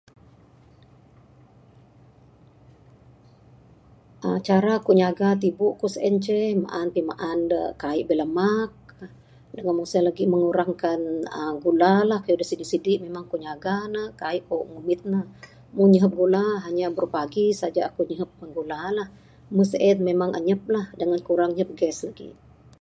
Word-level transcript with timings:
uhh 4.25 4.39
Cara 4.47 4.73
ku' 4.85 4.97
nyaga 5.01 5.29
tibu' 5.43 5.75
ku' 5.79 5.91
sien 5.95 6.15
ce, 6.25 6.39
maan 6.63 6.87
pimaan 6.95 7.39
da 7.51 7.61
kai' 7.81 8.05
bilamak, 8.09 8.71
dengan 9.55 9.73
mung 9.77 9.89
sien 9.91 10.03
lagi 10.07 10.25
mengurangkan 10.33 10.99
uhh 11.37 11.53
gula 11.63 11.95
lah. 12.09 12.19
Kayuh 12.23 12.39
da 12.39 12.49
sidik 12.49 12.69
sidik 12.71 12.99
memang 13.05 13.23
ku' 13.29 13.41
nyaga 13.45 13.75
ne. 13.95 14.03
Kai' 14.21 14.39
ku' 14.47 14.63
ngumit 14.71 15.01
ne. 15.13 15.19
Mung 15.75 15.89
ngihup 15.91 16.13
gula, 16.19 16.45
hanya 16.65 16.85
brupagi 16.97 17.45
saja 17.59 17.81
aku' 17.89 18.03
ngihup 18.07 18.29
mon 18.37 18.51
gula 18.57 18.81
lah. 18.97 19.07
Muh 19.55 19.67
sien 19.71 19.97
memang 20.09 20.29
anyap 20.39 20.61
lah 20.75 20.85
dengan 20.99 21.19
kurang 21.27 21.51
ngihup 21.53 21.71
gas 21.79 21.97
lagi'. 22.07 22.35